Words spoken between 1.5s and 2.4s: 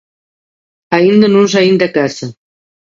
saín de casa.